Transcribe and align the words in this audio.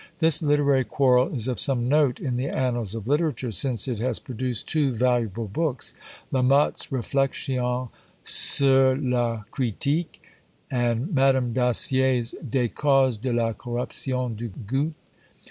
This 0.17 0.41
literary 0.41 0.83
quarrel 0.83 1.27
is 1.31 1.47
of 1.47 1.59
some 1.59 1.87
note 1.87 2.19
in 2.19 2.35
the 2.35 2.49
annals 2.49 2.95
of 2.95 3.07
literature, 3.07 3.51
since 3.51 3.87
it 3.87 3.99
has 3.99 4.17
produced 4.17 4.67
two 4.67 4.93
valuable 4.93 5.47
books; 5.47 5.93
La 6.31 6.41
Motte's 6.41 6.87
"Réflexions 6.87 7.87
sur 8.23 8.97
la 8.99 9.43
Critique," 9.51 10.19
and 10.71 11.13
Madame 11.13 11.53
Dacier's 11.53 12.31
"Des 12.49 12.69
Causes 12.69 13.19
de 13.19 13.31
la 13.31 13.53
Corruption 13.53 14.33
du 14.33 14.47
Goût." 14.49 14.93